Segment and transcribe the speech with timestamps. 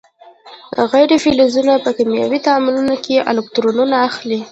[0.91, 4.39] غیر فلزونه په کیمیاوي تعاملونو کې الکترونونه اخلي.